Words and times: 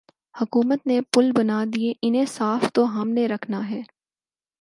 حکومت 0.41 0.87
نے 0.87 0.99
پل 1.01 1.31
بنادیئے 1.37 1.93
انہیں 2.01 2.25
صاف 2.25 2.71
تو 2.73 3.01
ہم 3.01 3.09
نے 3.09 3.27
رکھنا 3.27 3.69
ہے۔ 3.69 3.81